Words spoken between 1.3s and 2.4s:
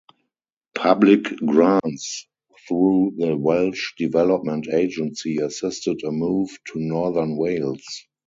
grants